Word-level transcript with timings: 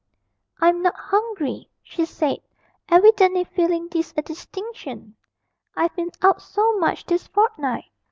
'I'm 0.59 0.81
not 0.81 0.95
hungry,' 0.95 1.69
she 1.83 2.05
said, 2.05 2.39
evidently 2.89 3.43
feeling 3.43 3.87
this 3.87 4.15
a 4.17 4.23
distinction; 4.23 5.15
'I've 5.77 5.95
been 5.95 6.09
out 6.23 6.41
so 6.41 6.75
much 6.79 7.05
this 7.05 7.27
fortnight.' 7.27 7.85